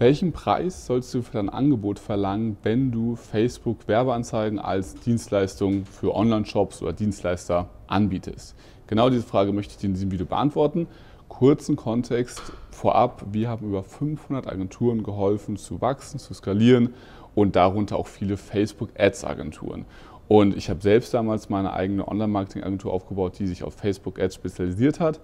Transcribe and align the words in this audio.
Welchen 0.00 0.32
Preis 0.32 0.86
sollst 0.86 1.12
du 1.12 1.20
für 1.20 1.34
dein 1.34 1.50
Angebot 1.50 1.98
verlangen, 1.98 2.56
wenn 2.62 2.90
du 2.90 3.16
Facebook 3.16 3.86
Werbeanzeigen 3.86 4.58
als 4.58 4.94
Dienstleistung 4.94 5.84
für 5.84 6.14
Online-Shops 6.16 6.80
oder 6.80 6.94
Dienstleister 6.94 7.68
anbietest? 7.86 8.56
Genau 8.86 9.10
diese 9.10 9.24
Frage 9.24 9.52
möchte 9.52 9.72
ich 9.72 9.76
dir 9.76 9.88
in 9.88 9.92
diesem 9.92 10.10
Video 10.10 10.24
beantworten. 10.24 10.86
Kurzen 11.28 11.76
Kontext 11.76 12.40
vorab, 12.70 13.26
wir 13.30 13.50
haben 13.50 13.66
über 13.68 13.82
500 13.82 14.46
Agenturen 14.46 15.02
geholfen 15.02 15.58
zu 15.58 15.82
wachsen, 15.82 16.18
zu 16.18 16.32
skalieren 16.32 16.94
und 17.34 17.54
darunter 17.54 17.96
auch 17.96 18.06
viele 18.06 18.38
Facebook 18.38 18.98
Ads 18.98 19.24
Agenturen. 19.26 19.84
Und 20.28 20.56
ich 20.56 20.70
habe 20.70 20.80
selbst 20.80 21.12
damals 21.12 21.50
meine 21.50 21.74
eigene 21.74 22.08
Online-Marketing-Agentur 22.08 22.90
aufgebaut, 22.90 23.38
die 23.38 23.46
sich 23.48 23.64
auf 23.64 23.74
Facebook 23.74 24.18
Ads 24.18 24.36
spezialisiert 24.36 24.98
hat 24.98 25.20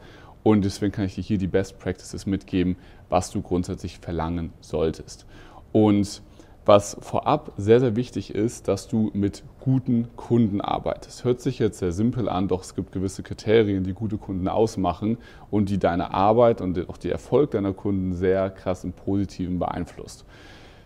und 0.47 0.65
deswegen 0.65 0.93
kann 0.93 1.07
ich 1.07 1.17
dir 1.17 1.23
hier 1.23 1.39
die 1.39 1.49
Best 1.49 1.81
Practices 1.81 2.25
mitgeben, 2.25 2.77
was 3.09 3.33
du 3.33 3.43
grundsätzlich 3.43 3.99
verlangen 3.99 4.53
solltest. 4.61 5.27
Und 5.73 6.23
was 6.65 6.97
vorab 7.01 7.51
sehr, 7.57 7.80
sehr 7.80 7.97
wichtig 7.97 8.33
ist, 8.33 8.69
dass 8.69 8.87
du 8.87 9.11
mit 9.12 9.43
guten 9.59 10.06
Kunden 10.15 10.61
arbeitest. 10.61 11.25
Hört 11.25 11.41
sich 11.41 11.59
jetzt 11.59 11.80
sehr 11.80 11.91
simpel 11.91 12.29
an, 12.29 12.47
doch 12.47 12.62
es 12.62 12.77
gibt 12.77 12.93
gewisse 12.93 13.25
Kriterien, 13.25 13.83
die 13.83 13.93
gute 13.93 14.19
Kunden 14.19 14.47
ausmachen 14.47 15.19
und 15.51 15.69
die 15.69 15.79
deine 15.79 16.15
Arbeit 16.15 16.61
und 16.61 16.89
auch 16.89 16.97
die 16.97 17.11
Erfolg 17.11 17.51
deiner 17.51 17.73
Kunden 17.73 18.12
sehr 18.12 18.48
krass 18.51 18.84
im 18.84 18.92
Positiven 18.92 19.59
beeinflusst. 19.59 20.25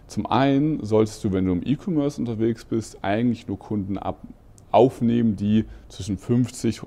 Zum 0.06 0.24
einen 0.24 0.82
solltest 0.82 1.22
du, 1.22 1.34
wenn 1.34 1.44
du 1.44 1.52
im 1.52 1.62
E-Commerce 1.62 2.18
unterwegs 2.18 2.64
bist, 2.64 3.04
eigentlich 3.04 3.46
nur 3.46 3.58
Kunden 3.58 3.98
ab 3.98 4.22
aufnehmen, 4.70 5.36
die 5.36 5.64
zwischen 5.88 6.18
50.000 6.18 6.84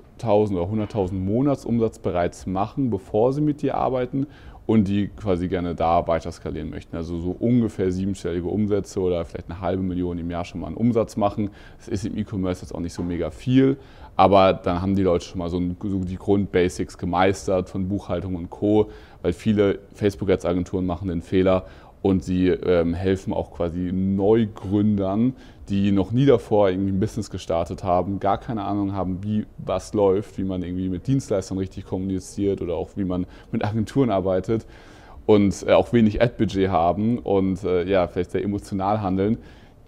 oder 0.56 0.84
100.000 0.84 1.12
Monatsumsatz 1.12 1.98
bereits 1.98 2.46
machen, 2.46 2.90
bevor 2.90 3.32
sie 3.32 3.40
mit 3.40 3.62
dir 3.62 3.76
arbeiten 3.76 4.26
und 4.66 4.88
die 4.88 5.08
quasi 5.08 5.48
gerne 5.48 5.74
da 5.74 6.06
weiter 6.06 6.32
skalieren 6.32 6.70
möchten. 6.70 6.96
Also 6.96 7.20
so 7.20 7.36
ungefähr 7.38 7.92
siebenstellige 7.92 8.46
Umsätze 8.46 9.00
oder 9.00 9.24
vielleicht 9.24 9.50
eine 9.50 9.60
halbe 9.60 9.82
Million 9.82 10.18
im 10.18 10.30
Jahr 10.30 10.44
schon 10.44 10.60
mal 10.60 10.68
einen 10.68 10.76
Umsatz 10.76 11.16
machen. 11.16 11.50
Das 11.76 11.88
ist 11.88 12.06
im 12.06 12.16
E-Commerce 12.16 12.62
jetzt 12.62 12.74
auch 12.74 12.80
nicht 12.80 12.94
so 12.94 13.02
mega 13.02 13.30
viel, 13.30 13.76
aber 14.16 14.54
dann 14.54 14.80
haben 14.80 14.94
die 14.94 15.02
Leute 15.02 15.24
schon 15.24 15.38
mal 15.38 15.50
so, 15.50 15.60
die 15.60 16.16
Grundbasics 16.16 16.96
gemeistert 16.96 17.68
von 17.68 17.88
Buchhaltung 17.88 18.36
und 18.36 18.48
Co., 18.48 18.90
weil 19.22 19.32
viele 19.32 19.80
Facebook-Ads-Agenturen 19.94 20.86
machen 20.86 21.08
den 21.08 21.22
Fehler 21.22 21.64
und 22.04 22.22
sie 22.22 22.48
ähm, 22.48 22.92
helfen 22.92 23.32
auch 23.32 23.50
quasi 23.50 23.90
Neugründern, 23.90 25.34
die 25.70 25.90
noch 25.90 26.12
nie 26.12 26.26
davor 26.26 26.68
irgendwie 26.68 26.92
ein 26.92 27.00
Business 27.00 27.30
gestartet 27.30 27.82
haben, 27.82 28.20
gar 28.20 28.36
keine 28.36 28.64
Ahnung 28.64 28.92
haben, 28.92 29.24
wie 29.24 29.46
was 29.56 29.94
läuft, 29.94 30.36
wie 30.36 30.44
man 30.44 30.62
irgendwie 30.62 30.90
mit 30.90 31.06
Dienstleistern 31.06 31.56
richtig 31.56 31.86
kommuniziert 31.86 32.60
oder 32.60 32.74
auch 32.74 32.90
wie 32.96 33.04
man 33.04 33.24
mit 33.52 33.64
Agenturen 33.64 34.10
arbeitet 34.10 34.66
und 35.24 35.64
äh, 35.66 35.72
auch 35.72 35.94
wenig 35.94 36.20
Ad-Budget 36.20 36.68
haben 36.68 37.20
und 37.20 37.64
äh, 37.64 37.88
ja, 37.88 38.06
vielleicht 38.06 38.32
sehr 38.32 38.44
emotional 38.44 39.00
handeln, 39.00 39.38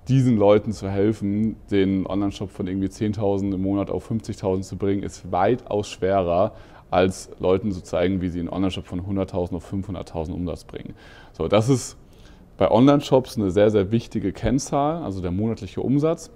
diesen 0.09 0.39
Leuten 0.39 0.73
zu 0.73 0.89
helfen, 0.89 1.57
den 1.71 2.07
Online-Shop 2.07 2.49
von 2.49 2.67
irgendwie 2.67 2.89
10.000 2.89 3.53
im 3.53 3.61
Monat 3.61 3.91
auf 3.91 4.11
50.000 4.11 4.63
zu 4.63 4.77
bringen, 4.77 5.03
ist 5.03 5.31
weitaus 5.33 5.91
schwerer, 5.91 6.53
als 6.91 7.29
Leuten 7.41 7.73
zu 7.73 7.83
zeigen, 7.83 8.23
wie 8.23 8.31
sie 8.31 8.41
einen 8.41 8.49
Online-Shop 8.49 8.87
von 8.87 9.03
100.000 9.03 9.57
auf 9.57 9.71
500.000 9.71 10.33
Umsatz 10.33 10.65
bringen. 10.65 10.95
So, 11.35 11.47
das 11.47 11.69
ist 11.69 11.99
bei 12.57 12.71
Online-Shops 12.71 13.37
eine 13.37 13.51
sehr, 13.51 13.71
sehr 13.71 13.91
wichtige 13.91 14.33
Kennzahl, 14.33 15.03
also 15.03 15.21
der 15.21 15.31
monatliche 15.31 15.81
Umsatz. 15.81 16.31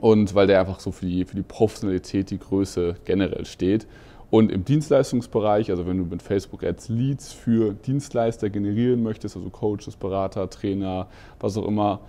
Und 0.00 0.34
weil 0.34 0.46
der 0.46 0.60
einfach 0.60 0.80
so 0.80 0.92
für 0.92 1.06
die, 1.06 1.24
für 1.24 1.36
die 1.36 1.42
Professionalität, 1.42 2.30
die 2.30 2.38
Größe 2.38 2.96
generell 3.04 3.44
steht. 3.44 3.86
Und 4.30 4.52
im 4.52 4.64
Dienstleistungsbereich, 4.64 5.70
also 5.70 5.86
wenn 5.86 5.98
du 5.98 6.04
mit 6.04 6.22
Facebook 6.22 6.62
Ads 6.62 6.88
Leads 6.88 7.32
für 7.32 7.74
Dienstleister 7.74 8.48
generieren 8.48 9.02
möchtest, 9.02 9.36
also 9.36 9.50
Coaches, 9.50 9.96
Berater, 9.96 10.48
Trainer, 10.48 11.08
was 11.40 11.56
auch 11.56 11.66
immer, 11.66 12.00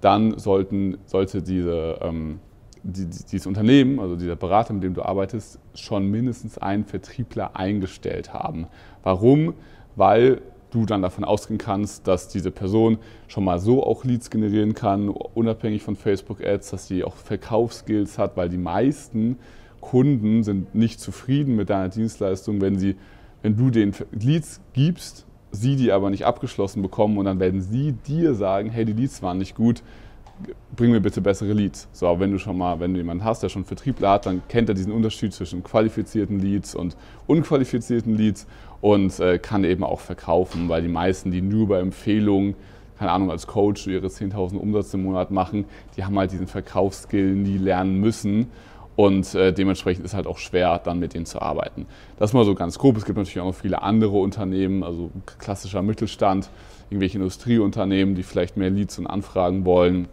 dann 0.00 0.38
sollten, 0.38 0.98
sollte 1.06 1.40
diese, 1.40 1.98
ähm, 2.02 2.40
die, 2.82 3.06
dieses 3.06 3.46
Unternehmen, 3.46 4.00
also 4.00 4.16
dieser 4.16 4.36
Berater, 4.36 4.74
mit 4.74 4.82
dem 4.82 4.94
du 4.94 5.02
arbeitest, 5.02 5.60
schon 5.74 6.10
mindestens 6.10 6.58
einen 6.58 6.84
Vertriebler 6.84 7.54
eingestellt 7.54 8.32
haben. 8.34 8.66
Warum? 9.04 9.54
Weil 9.94 10.42
du 10.70 10.86
dann 10.86 11.02
davon 11.02 11.24
ausgehen 11.24 11.58
kannst, 11.58 12.06
dass 12.06 12.28
diese 12.28 12.50
Person 12.50 12.98
schon 13.26 13.44
mal 13.44 13.58
so 13.58 13.82
auch 13.82 14.04
Leads 14.04 14.30
generieren 14.30 14.74
kann, 14.74 15.08
unabhängig 15.08 15.82
von 15.82 15.96
Facebook 15.96 16.44
Ads, 16.44 16.70
dass 16.70 16.86
sie 16.86 17.04
auch 17.04 17.16
Verkaufsskills 17.16 18.18
hat, 18.18 18.36
weil 18.36 18.48
die 18.48 18.58
meisten 18.58 19.38
Kunden 19.80 20.42
sind 20.42 20.74
nicht 20.74 21.00
zufrieden 21.00 21.56
mit 21.56 21.70
deiner 21.70 21.88
Dienstleistung, 21.88 22.60
wenn 22.60 22.78
sie, 22.78 22.96
wenn 23.42 23.56
du 23.56 23.70
den 23.70 23.94
Leads 24.12 24.60
gibst, 24.72 25.26
sie 25.50 25.76
die 25.76 25.92
aber 25.92 26.10
nicht 26.10 26.26
abgeschlossen 26.26 26.82
bekommen 26.82 27.16
und 27.18 27.24
dann 27.24 27.40
werden 27.40 27.62
sie 27.62 27.92
dir 27.92 28.34
sagen, 28.34 28.70
hey, 28.70 28.84
die 28.84 28.92
Leads 28.92 29.22
waren 29.22 29.38
nicht 29.38 29.54
gut, 29.54 29.82
bring 30.76 30.92
mir 30.92 31.00
bitte 31.00 31.20
bessere 31.20 31.52
Leads. 31.52 31.88
So, 31.92 32.20
wenn 32.20 32.30
du 32.30 32.38
schon 32.38 32.56
mal, 32.56 32.80
wenn 32.80 32.94
du 32.94 32.98
jemanden 32.98 33.24
hast, 33.24 33.42
der 33.42 33.48
schon 33.48 33.64
Vertriebler 33.64 34.10
hat, 34.10 34.26
dann 34.26 34.42
kennt 34.48 34.68
er 34.68 34.74
diesen 34.74 34.92
Unterschied 34.92 35.32
zwischen 35.32 35.62
qualifizierten 35.62 36.38
Leads 36.38 36.74
und 36.74 36.96
unqualifizierten 37.26 38.16
Leads 38.16 38.46
und 38.80 39.18
äh, 39.18 39.38
kann 39.38 39.64
eben 39.64 39.84
auch 39.84 40.00
verkaufen, 40.00 40.68
weil 40.68 40.82
die 40.82 40.88
meisten, 40.88 41.30
die 41.30 41.42
nur 41.42 41.68
bei 41.68 41.80
Empfehlungen, 41.80 42.54
keine 42.98 43.10
Ahnung, 43.10 43.30
als 43.30 43.46
Coach 43.46 43.86
ihre 43.86 44.06
10.000 44.06 44.56
Umsatz 44.56 44.94
im 44.94 45.02
Monat 45.02 45.30
machen, 45.30 45.66
die 45.96 46.04
haben 46.04 46.18
halt 46.18 46.32
diesen 46.32 46.46
Verkaufsskill 46.46 47.34
nie 47.34 47.58
lernen 47.58 48.00
müssen. 48.00 48.50
Und 48.96 49.32
äh, 49.36 49.52
dementsprechend 49.52 50.04
ist 50.04 50.14
halt 50.14 50.26
auch 50.26 50.38
schwer, 50.38 50.80
dann 50.82 50.98
mit 50.98 51.14
denen 51.14 51.24
zu 51.24 51.40
arbeiten. 51.40 51.86
Das 52.18 52.32
mal 52.32 52.44
so 52.44 52.56
ganz 52.56 52.80
grob. 52.80 52.96
Es 52.96 53.04
gibt 53.04 53.16
natürlich 53.16 53.38
auch 53.38 53.44
noch 53.44 53.54
viele 53.54 53.82
andere 53.82 54.18
Unternehmen, 54.18 54.82
also 54.82 55.12
klassischer 55.38 55.82
Mittelstand, 55.82 56.50
irgendwelche 56.90 57.18
Industrieunternehmen, 57.18 58.16
die 58.16 58.24
vielleicht 58.24 58.56
mehr 58.56 58.70
Leads 58.70 58.98
und 58.98 59.06
Anfragen 59.06 59.64
wollen 59.64 60.08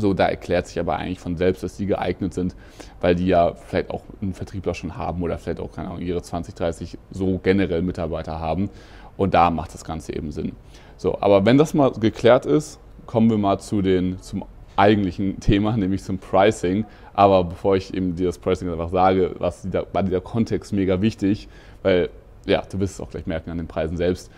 so, 0.00 0.14
da 0.14 0.26
erklärt 0.26 0.66
sich 0.66 0.78
aber 0.78 0.96
eigentlich 0.96 1.20
von 1.20 1.36
selbst, 1.36 1.62
dass 1.62 1.76
die 1.76 1.86
geeignet 1.86 2.34
sind, 2.34 2.54
weil 3.00 3.14
die 3.14 3.26
ja 3.26 3.54
vielleicht 3.54 3.90
auch 3.90 4.02
einen 4.20 4.34
Vertriebler 4.34 4.74
schon 4.74 4.96
haben 4.96 5.22
oder 5.22 5.38
vielleicht 5.38 5.60
auch, 5.60 5.72
keine 5.72 5.88
Ahnung, 5.88 6.02
ihre 6.02 6.22
20, 6.22 6.54
30 6.54 6.98
so 7.10 7.38
generell 7.42 7.82
Mitarbeiter 7.82 8.38
haben. 8.38 8.70
Und 9.16 9.34
da 9.34 9.50
macht 9.50 9.74
das 9.74 9.84
Ganze 9.84 10.14
eben 10.14 10.30
Sinn. 10.30 10.52
So, 10.96 11.18
aber 11.20 11.44
wenn 11.44 11.58
das 11.58 11.74
mal 11.74 11.92
geklärt 11.92 12.46
ist, 12.46 12.78
kommen 13.06 13.30
wir 13.30 13.38
mal 13.38 13.58
zu 13.58 13.82
den, 13.82 14.20
zum 14.20 14.44
eigentlichen 14.76 15.40
Thema, 15.40 15.76
nämlich 15.76 16.02
zum 16.02 16.18
Pricing. 16.18 16.84
Aber 17.12 17.44
bevor 17.44 17.76
ich 17.76 17.94
eben 17.94 18.14
dir 18.14 18.26
das 18.26 18.38
Pricing 18.38 18.70
einfach 18.70 18.90
sage, 18.90 19.34
was 19.38 19.62
dieser, 19.62 19.86
war 19.92 20.02
dieser 20.02 20.20
Kontext 20.20 20.72
mega 20.72 21.00
wichtig, 21.00 21.48
weil, 21.82 22.10
ja, 22.46 22.62
du 22.62 22.78
wirst 22.78 22.94
es 22.94 23.00
auch 23.00 23.10
gleich 23.10 23.26
merken 23.26 23.50
an 23.50 23.58
den 23.58 23.66
Preisen 23.66 23.96
selbst, 23.96 24.30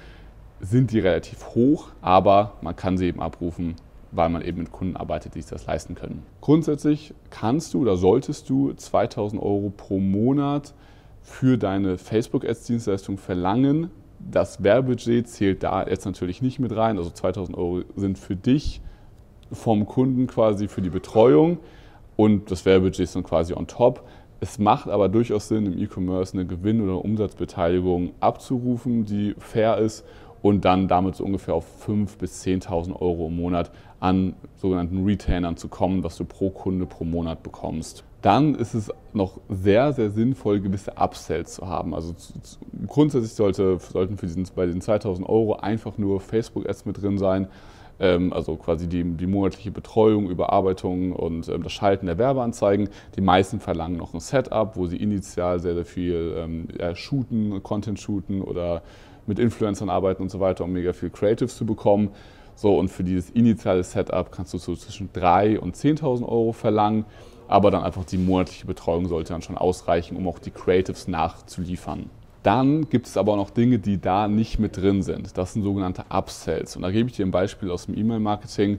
sind 0.60 0.92
die 0.92 1.00
relativ 1.00 1.46
hoch, 1.54 1.88
aber 2.02 2.52
man 2.60 2.76
kann 2.76 2.98
sie 2.98 3.06
eben 3.06 3.20
abrufen 3.20 3.76
weil 4.12 4.28
man 4.28 4.42
eben 4.42 4.58
mit 4.58 4.72
Kunden 4.72 4.96
arbeitet, 4.96 5.34
die 5.34 5.42
sich 5.42 5.50
das 5.50 5.66
leisten 5.66 5.94
können. 5.94 6.24
Grundsätzlich 6.40 7.14
kannst 7.30 7.74
du 7.74 7.82
oder 7.82 7.96
solltest 7.96 8.50
du 8.50 8.72
2000 8.72 9.40
Euro 9.40 9.72
pro 9.76 9.98
Monat 9.98 10.74
für 11.22 11.58
deine 11.58 11.98
Facebook-Ads-Dienstleistung 11.98 13.18
verlangen. 13.18 13.90
Das 14.18 14.62
Werbebudget 14.62 15.28
zählt 15.28 15.62
da 15.62 15.86
jetzt 15.86 16.04
natürlich 16.04 16.42
nicht 16.42 16.58
mit 16.58 16.74
rein. 16.74 16.98
Also 16.98 17.10
2000 17.10 17.56
Euro 17.56 17.82
sind 17.96 18.18
für 18.18 18.36
dich 18.36 18.80
vom 19.52 19.86
Kunden 19.86 20.26
quasi 20.26 20.68
für 20.68 20.82
die 20.82 20.90
Betreuung 20.90 21.58
und 22.16 22.50
das 22.50 22.64
Werbebudget 22.64 23.00
ist 23.00 23.16
dann 23.16 23.22
quasi 23.24 23.54
on 23.54 23.66
top. 23.66 24.04
Es 24.40 24.58
macht 24.58 24.88
aber 24.88 25.08
durchaus 25.08 25.48
Sinn, 25.48 25.66
im 25.66 25.78
E-Commerce 25.78 26.32
eine 26.34 26.46
Gewinn- 26.46 26.80
oder 26.80 27.04
Umsatzbeteiligung 27.04 28.12
abzurufen, 28.20 29.04
die 29.04 29.34
fair 29.38 29.78
ist 29.78 30.04
und 30.42 30.64
dann 30.64 30.88
damit 30.88 31.16
so 31.16 31.24
ungefähr 31.24 31.54
auf 31.54 31.66
5.000 31.86 32.18
bis 32.18 32.44
10.000 32.44 33.00
Euro 33.00 33.28
im 33.28 33.36
Monat 33.36 33.70
an 33.98 34.34
sogenannten 34.56 35.04
Retainern 35.04 35.56
zu 35.56 35.68
kommen, 35.68 36.02
was 36.02 36.16
du 36.16 36.24
pro 36.24 36.50
Kunde 36.50 36.86
pro 36.86 37.04
Monat 37.04 37.42
bekommst. 37.42 38.04
Dann 38.22 38.54
ist 38.54 38.74
es 38.74 38.90
noch 39.12 39.40
sehr, 39.48 39.92
sehr 39.92 40.10
sinnvoll, 40.10 40.60
gewisse 40.60 40.96
Upsells 40.98 41.54
zu 41.54 41.66
haben. 41.66 41.94
Also 41.94 42.14
grundsätzlich 42.86 43.32
sollte, 43.32 43.78
sollten 43.78 44.16
für 44.16 44.26
diesen, 44.26 44.46
bei 44.54 44.66
den 44.66 44.80
2000 44.80 45.26
Euro 45.28 45.56
einfach 45.56 45.96
nur 45.96 46.20
Facebook-Ads 46.20 46.84
mit 46.84 47.02
drin 47.02 47.18
sein. 47.18 47.48
Ähm, 47.98 48.32
also 48.32 48.56
quasi 48.56 48.88
die, 48.88 49.04
die 49.04 49.26
monatliche 49.26 49.70
Betreuung, 49.70 50.28
Überarbeitung 50.28 51.12
und 51.12 51.48
ähm, 51.48 51.62
das 51.62 51.72
Schalten 51.72 52.06
der 52.06 52.18
Werbeanzeigen. 52.18 52.88
Die 53.16 53.20
meisten 53.20 53.60
verlangen 53.60 53.96
noch 53.96 54.12
ein 54.14 54.20
Setup, 54.20 54.76
wo 54.76 54.86
sie 54.86 54.96
initial 54.96 55.60
sehr, 55.60 55.74
sehr 55.74 55.84
viel 55.84 56.34
ähm, 56.36 56.68
ja, 56.78 56.94
shooten, 56.94 57.62
Content 57.62 58.00
shooten 58.00 58.42
oder 58.42 58.82
mit 59.26 59.38
Influencern 59.38 59.90
arbeiten 59.90 60.22
und 60.22 60.30
so 60.30 60.40
weiter, 60.40 60.64
um 60.64 60.72
mega 60.72 60.92
viel 60.92 61.10
Creatives 61.10 61.56
zu 61.56 61.66
bekommen. 61.66 62.10
So, 62.54 62.78
und 62.78 62.88
für 62.88 63.04
dieses 63.04 63.30
initiale 63.30 63.82
Setup 63.82 64.30
kannst 64.30 64.52
du 64.52 64.58
so 64.58 64.76
zwischen 64.76 65.10
3.000 65.12 65.58
und 65.58 65.76
10.000 65.76 66.22
Euro 66.22 66.52
verlangen, 66.52 67.06
aber 67.48 67.70
dann 67.70 67.82
einfach 67.82 68.04
die 68.04 68.18
monatliche 68.18 68.66
Betreuung 68.66 69.08
sollte 69.08 69.32
dann 69.32 69.42
schon 69.42 69.56
ausreichen, 69.56 70.16
um 70.16 70.28
auch 70.28 70.38
die 70.38 70.50
Creatives 70.50 71.08
nachzuliefern. 71.08 72.10
Dann 72.42 72.88
gibt 72.88 73.06
es 73.06 73.16
aber 73.16 73.36
noch 73.36 73.50
Dinge, 73.50 73.78
die 73.78 74.00
da 74.00 74.26
nicht 74.26 74.58
mit 74.58 74.76
drin 74.76 75.02
sind. 75.02 75.36
Das 75.36 75.52
sind 75.52 75.62
sogenannte 75.62 76.04
Upsells. 76.10 76.76
Und 76.76 76.82
da 76.82 76.90
gebe 76.90 77.08
ich 77.10 77.16
dir 77.16 77.26
ein 77.26 77.30
Beispiel 77.30 77.70
aus 77.70 77.86
dem 77.86 77.96
E-Mail-Marketing. 77.96 78.78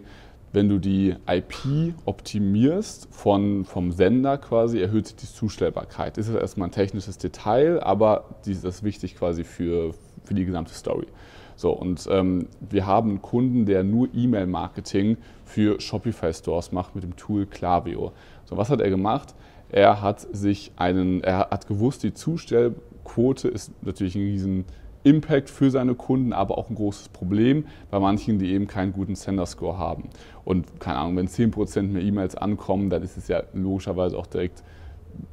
Wenn 0.54 0.68
du 0.68 0.80
die 0.80 1.16
IP 1.30 1.94
optimierst 2.06 3.08
von, 3.12 3.64
vom 3.64 3.92
Sender 3.92 4.38
quasi, 4.38 4.80
erhöht 4.80 5.08
sich 5.08 5.16
die 5.16 5.28
Zustellbarkeit. 5.28 6.18
Ist 6.18 6.30
erstmal 6.30 6.70
ein 6.70 6.72
technisches 6.72 7.18
Detail, 7.18 7.82
aber 7.82 8.36
das 8.46 8.64
ist 8.64 8.84
wichtig 8.84 9.16
quasi 9.16 9.44
für, 9.44 9.94
für 10.24 10.34
die 10.34 10.46
gesamte 10.46 10.74
Story. 10.74 11.08
So, 11.56 11.72
und 11.72 12.08
ähm, 12.10 12.48
wir 12.70 12.88
haben 12.88 13.10
einen 13.10 13.22
Kunden, 13.22 13.66
der 13.66 13.84
nur 13.84 14.10
E-Mail-Marketing 14.14 15.18
für 15.46 15.80
Shopify-Stores 15.80 16.72
macht 16.72 16.96
mit 16.96 17.04
dem 17.04 17.16
Tool 17.16 17.46
Klaviyo. 17.46 18.14
So, 18.46 18.58
was 18.58 18.70
hat 18.70 18.82
er 18.82 18.90
gemacht? 18.90 19.36
Er 19.70 20.02
hat 20.02 20.28
sich 20.32 20.72
einen, 20.76 21.24
er 21.24 21.50
hat 21.52 21.68
gewusst, 21.68 22.04
die 22.04 22.14
Zustellquote 22.14 23.48
ist 23.48 23.72
natürlich 23.84 24.16
ein 24.16 24.24
riesen 24.24 24.66
Impact 25.04 25.50
für 25.50 25.72
seine 25.72 25.96
Kunden, 25.96 26.34
aber 26.34 26.58
auch 26.58 26.70
ein 26.70 26.76
großes 26.76 27.10
Problem 27.10 27.66
bei 27.90 28.00
manchen, 28.00 28.38
die 28.38 28.52
eben 28.54 28.68
keinen 28.68 28.94
guten 28.94 29.16
Sender-Score 29.16 29.78
haben. 29.78 30.10
Und 30.46 30.80
keine 30.80 31.00
Ahnung, 31.00 31.18
wenn 31.18 31.28
10% 31.28 31.84
mehr 31.84 32.04
E-Mails 32.04 32.36
ankommen, 32.36 32.90
dann 32.90 33.02
ist 33.02 33.18
es 33.18 33.28
ja 33.28 33.44
logischerweise 33.54 34.18
auch 34.18 34.28
direkt 34.28 34.64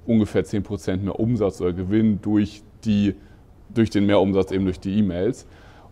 ungefähr 0.06 0.44
10% 0.44 0.98
mehr 0.98 1.18
Umsatz 1.18 1.60
oder 1.60 1.72
Gewinn 1.72 2.20
durch, 2.22 2.62
die, 2.84 3.14
durch 3.74 3.90
den 3.90 4.06
Mehrumsatz 4.06 4.52
eben 4.52 4.64
durch 4.64 4.80
die 4.80 4.98
E-Mails. 4.98 5.46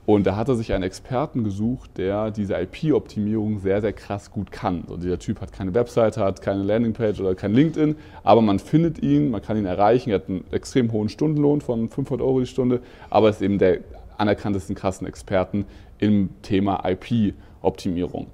Und 0.06 0.24
da 0.24 0.36
hat 0.36 0.48
er 0.48 0.54
sich 0.54 0.72
einen 0.72 0.84
Experten 0.84 1.42
gesucht, 1.42 1.98
der 1.98 2.30
diese 2.30 2.54
IP-Optimierung 2.54 3.58
sehr, 3.58 3.80
sehr 3.80 3.92
krass 3.92 4.30
gut 4.30 4.52
kann. 4.52 4.84
So, 4.86 4.96
dieser 4.96 5.18
Typ 5.18 5.40
hat 5.40 5.52
keine 5.52 5.74
Webseite, 5.74 6.20
hat 6.24 6.40
keine 6.40 6.62
Landingpage 6.62 7.18
oder 7.20 7.34
kein 7.34 7.52
LinkedIn, 7.52 7.96
aber 8.22 8.40
man 8.40 8.60
findet 8.60 9.02
ihn, 9.02 9.32
man 9.32 9.42
kann 9.42 9.56
ihn 9.56 9.66
erreichen. 9.66 10.10
Er 10.10 10.16
hat 10.16 10.28
einen 10.28 10.44
extrem 10.52 10.92
hohen 10.92 11.08
Stundenlohn 11.08 11.60
von 11.60 11.88
500 11.88 12.24
Euro 12.24 12.38
die 12.38 12.46
Stunde, 12.46 12.82
aber 13.10 13.30
ist 13.30 13.42
eben 13.42 13.58
der 13.58 13.80
anerkanntesten 14.16 14.76
krassen 14.76 15.08
Experten 15.08 15.66
im 15.98 16.30
Thema 16.42 16.88
IP-Optimierung. 16.88 18.28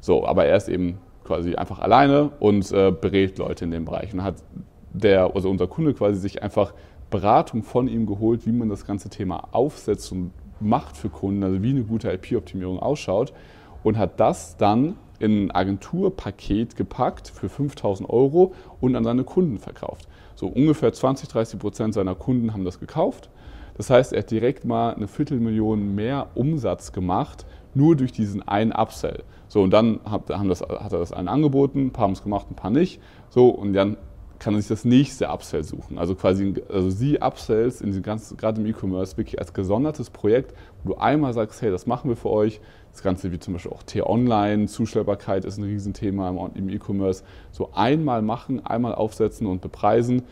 So, 0.00 0.26
aber 0.26 0.46
er 0.46 0.56
ist 0.56 0.70
eben 0.70 0.96
quasi 1.24 1.54
einfach 1.56 1.78
alleine 1.78 2.30
und 2.40 2.72
äh, 2.72 2.90
berät 2.90 3.36
Leute 3.36 3.66
in 3.66 3.70
dem 3.70 3.84
Bereich 3.84 4.14
und 4.14 4.24
hat 4.24 4.36
der, 4.94 5.34
also 5.34 5.50
unser 5.50 5.66
Kunde 5.66 5.92
quasi 5.92 6.18
sich 6.18 6.42
einfach 6.42 6.72
Beratung 7.10 7.62
von 7.62 7.88
ihm 7.88 8.06
geholt, 8.06 8.46
wie 8.46 8.52
man 8.52 8.68
das 8.68 8.86
ganze 8.86 9.08
Thema 9.08 9.48
aufsetzt 9.52 10.12
und 10.12 10.32
macht 10.60 10.96
für 10.96 11.08
Kunden, 11.08 11.42
also 11.42 11.62
wie 11.62 11.70
eine 11.70 11.84
gute 11.84 12.10
IP-Optimierung 12.10 12.78
ausschaut 12.78 13.32
und 13.82 13.96
hat 13.96 14.18
das 14.20 14.56
dann 14.56 14.96
in 15.18 15.46
ein 15.46 15.50
Agenturpaket 15.50 16.76
gepackt 16.76 17.28
für 17.28 17.48
5000 17.48 18.08
Euro 18.08 18.54
und 18.80 18.94
an 18.94 19.04
seine 19.04 19.24
Kunden 19.24 19.58
verkauft. 19.58 20.08
So 20.34 20.46
ungefähr 20.46 20.92
20, 20.92 21.28
30 21.28 21.58
Prozent 21.58 21.94
seiner 21.94 22.14
Kunden 22.14 22.52
haben 22.52 22.64
das 22.64 22.78
gekauft. 22.78 23.30
Das 23.76 23.90
heißt, 23.90 24.12
er 24.12 24.20
hat 24.20 24.30
direkt 24.30 24.64
mal 24.64 24.94
eine 24.94 25.08
Viertelmillion 25.08 25.94
mehr 25.94 26.28
Umsatz 26.34 26.92
gemacht, 26.92 27.46
nur 27.74 27.96
durch 27.96 28.12
diesen 28.12 28.46
einen 28.46 28.72
Upsell. 28.72 29.22
So, 29.48 29.62
und 29.62 29.70
dann 29.70 30.00
hat, 30.04 30.30
haben 30.30 30.48
das, 30.48 30.62
hat 30.62 30.92
er 30.92 30.98
das 30.98 31.12
allen 31.12 31.28
angeboten, 31.28 31.86
ein 31.86 31.90
paar 31.92 32.04
haben 32.04 32.12
es 32.12 32.22
gemacht, 32.22 32.46
ein 32.50 32.56
paar 32.56 32.70
nicht. 32.70 33.00
So, 33.30 33.48
und 33.48 33.72
dann 33.72 33.96
kann 34.38 34.54
er 34.54 34.60
sich 34.60 34.68
das 34.68 34.84
nächste 34.84 35.28
Upsell 35.28 35.64
suchen. 35.64 35.98
Also 35.98 36.14
quasi, 36.14 36.54
also 36.68 36.90
sie 36.90 37.20
Upsells 37.20 37.80
in 37.80 38.02
ganzen, 38.02 38.36
gerade 38.36 38.60
im 38.60 38.66
E-Commerce 38.66 39.16
wirklich 39.16 39.38
als 39.38 39.52
gesondertes 39.52 40.10
Projekt, 40.10 40.54
wo 40.82 40.92
du 40.92 40.98
einmal 40.98 41.32
sagst, 41.32 41.60
hey, 41.60 41.70
das 41.70 41.86
machen 41.86 42.08
wir 42.08 42.16
für 42.16 42.30
euch. 42.30 42.60
Das 42.92 43.02
Ganze 43.02 43.32
wie 43.32 43.38
zum 43.38 43.54
Beispiel 43.54 43.72
auch 43.72 43.82
T-Online, 43.82 44.66
Zustellbarkeit 44.66 45.44
ist 45.44 45.58
ein 45.58 45.64
Riesenthema 45.64 46.30
im 46.54 46.68
E-Commerce. 46.68 47.24
So 47.50 47.70
einmal 47.74 48.22
machen, 48.22 48.64
einmal 48.64 48.94
aufsetzen 48.94 49.46
und 49.46 49.60
bepreisen, 49.60 50.22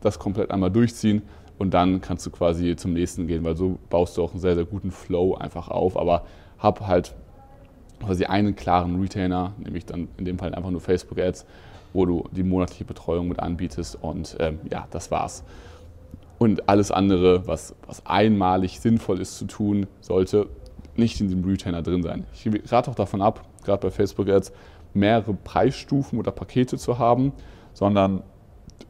das 0.00 0.18
komplett 0.18 0.50
einmal 0.50 0.70
durchziehen 0.70 1.22
und 1.60 1.74
dann 1.74 2.00
kannst 2.00 2.24
du 2.24 2.30
quasi 2.30 2.74
zum 2.74 2.94
nächsten 2.94 3.26
gehen, 3.26 3.44
weil 3.44 3.54
so 3.54 3.78
baust 3.90 4.16
du 4.16 4.22
auch 4.22 4.30
einen 4.30 4.40
sehr, 4.40 4.54
sehr 4.54 4.64
guten 4.64 4.90
Flow 4.90 5.34
einfach 5.34 5.68
auf. 5.68 5.98
Aber 5.98 6.24
hab 6.58 6.86
halt 6.86 7.14
quasi 8.04 8.24
einen 8.24 8.56
klaren 8.56 9.00
Retainer, 9.00 9.52
nämlich 9.58 9.86
dann 9.86 10.08
in 10.16 10.24
dem 10.24 10.38
Fall 10.38 10.54
einfach 10.54 10.70
nur 10.70 10.80
Facebook 10.80 11.18
Ads 11.18 11.46
wo 11.92 12.06
du 12.06 12.24
die 12.32 12.42
monatliche 12.42 12.84
Betreuung 12.84 13.28
mit 13.28 13.40
anbietest. 13.40 13.98
Und 14.00 14.36
ähm, 14.40 14.60
ja, 14.70 14.86
das 14.90 15.10
war's. 15.10 15.44
Und 16.38 16.68
alles 16.68 16.90
andere, 16.90 17.46
was, 17.46 17.74
was 17.86 18.04
einmalig 18.06 18.80
sinnvoll 18.80 19.20
ist 19.20 19.36
zu 19.36 19.46
tun, 19.46 19.86
sollte 20.00 20.48
nicht 20.96 21.20
in 21.20 21.28
dem 21.28 21.44
Retainer 21.44 21.82
drin 21.82 22.02
sein. 22.02 22.26
Ich 22.32 22.72
rate 22.72 22.90
auch 22.90 22.94
davon 22.94 23.22
ab, 23.22 23.46
gerade 23.64 23.82
bei 23.82 23.90
Facebook 23.90 24.28
Ads, 24.28 24.52
mehrere 24.94 25.34
Preisstufen 25.34 26.18
oder 26.18 26.30
Pakete 26.30 26.78
zu 26.78 26.98
haben, 26.98 27.32
sondern 27.74 28.22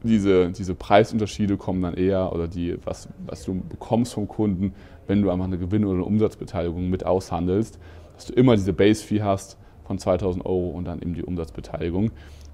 diese, 0.03 0.49
diese 0.51 0.73
Preisunterschiede 0.73 1.57
kommen 1.57 1.81
dann 1.81 1.93
eher 1.93 2.33
oder 2.33 2.47
die, 2.47 2.77
was, 2.85 3.07
was 3.25 3.43
du 3.43 3.61
bekommst 3.61 4.13
vom 4.13 4.27
Kunden, 4.27 4.73
wenn 5.05 5.21
du 5.21 5.29
einfach 5.29 5.45
eine 5.45 5.57
Gewinn- 5.57 5.85
oder 5.85 5.95
eine 5.95 6.05
Umsatzbeteiligung 6.05 6.89
mit 6.89 7.05
aushandelst, 7.05 7.77
dass 8.21 8.27
du 8.27 8.33
immer 8.33 8.55
diese 8.55 8.71
Base-Fee 8.71 9.23
hast 9.23 9.57
von 9.83 9.97
2000 9.97 10.45
Euro 10.45 10.69
und 10.69 10.85
dann 10.85 11.01
eben 11.01 11.15
die 11.15 11.23
Umsatzbeteiligung. 11.23 12.11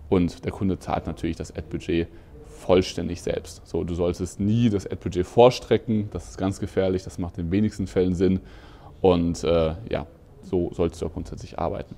Und 0.07 0.45
der 0.45 0.53
Kunde 0.53 0.79
zahlt 0.79 1.07
natürlich 1.07 1.35
das 1.35 1.53
Ad-Budget 1.53 2.07
vollständig 2.45 3.21
selbst. 3.21 3.61
So, 3.67 3.83
du 3.83 3.93
solltest 3.93 4.39
nie 4.39 4.69
das 4.69 4.85
Ad-Budget 4.85 5.27
vorstrecken, 5.27 6.09
das 6.11 6.29
ist 6.29 6.37
ganz 6.37 6.61
gefährlich, 6.61 7.03
das 7.03 7.17
macht 7.17 7.37
in 7.37 7.51
wenigsten 7.51 7.85
Fällen 7.85 8.15
Sinn. 8.15 8.39
Und 9.01 9.43
äh, 9.43 9.75
ja, 9.89 10.07
so 10.41 10.71
solltest 10.73 11.01
du 11.01 11.07
auch 11.07 11.13
grundsätzlich 11.13 11.59
arbeiten. 11.59 11.95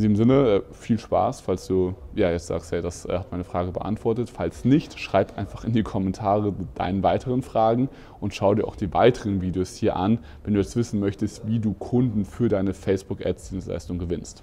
In 0.00 0.14
diesem 0.14 0.16
Sinne, 0.16 0.48
äh, 0.48 0.62
viel 0.72 0.98
Spaß, 0.98 1.42
falls 1.42 1.66
du 1.66 1.94
ja, 2.14 2.30
jetzt 2.30 2.46
sagst, 2.46 2.72
hey, 2.72 2.80
das 2.80 3.04
äh, 3.04 3.18
hat 3.18 3.30
meine 3.30 3.44
Frage 3.44 3.70
beantwortet. 3.70 4.30
Falls 4.30 4.64
nicht, 4.64 4.98
schreib 4.98 5.36
einfach 5.36 5.62
in 5.66 5.74
die 5.74 5.82
Kommentare 5.82 6.54
deine 6.74 7.02
weiteren 7.02 7.42
Fragen 7.42 7.90
und 8.18 8.34
schau 8.34 8.54
dir 8.54 8.66
auch 8.66 8.76
die 8.76 8.90
weiteren 8.94 9.42
Videos 9.42 9.76
hier 9.76 9.96
an, 9.96 10.20
wenn 10.42 10.54
du 10.54 10.60
jetzt 10.60 10.74
wissen 10.74 11.00
möchtest, 11.00 11.46
wie 11.46 11.58
du 11.58 11.74
Kunden 11.74 12.24
für 12.24 12.48
deine 12.48 12.72
Facebook-Ads-Dienstleistung 12.72 13.98
gewinnst. 13.98 14.38